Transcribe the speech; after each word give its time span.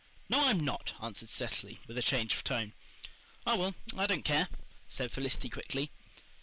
"No, 0.29 0.47
I'm 0.47 0.59
not," 0.61 0.93
answered 0.99 1.29
Cecily, 1.29 1.79
with 1.87 1.95
a 1.95 2.01
change 2.01 2.33
of 2.33 2.43
tone. 2.43 2.73
"Oh, 3.45 3.55
well, 3.55 3.75
I 3.95 4.07
don't 4.07 4.25
care," 4.25 4.49
said 4.87 5.11
Felicity 5.11 5.47
quickly. 5.47 5.91